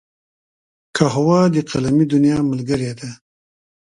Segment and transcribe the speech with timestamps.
[0.97, 3.09] قهوه د قلمي دنیا ملګرې ده